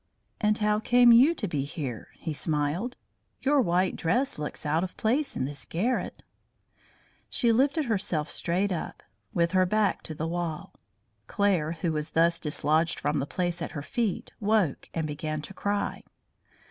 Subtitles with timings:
[0.39, 2.95] "And how came you to be here?" he smiled.
[3.43, 6.23] "Your white dress looks out of place in this garret."
[7.29, 9.03] She lifted herself straight up,
[9.35, 10.73] with her back to the wall.
[11.27, 15.53] Claire, who was thus dislodged from the place at her feet woke, and began to
[15.53, 16.01] cry.